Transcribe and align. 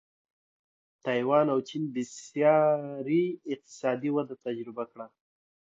تایوان 1.03 1.45
او 1.53 1.59
چین 1.67 1.83
بېسارې 1.93 3.23
اقتصادي 3.53 4.09
وده 4.13 4.35
تجربه 4.45 4.83
کړه. 4.91 5.05